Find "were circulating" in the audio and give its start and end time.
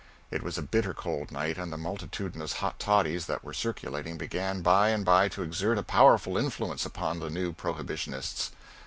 3.43-4.17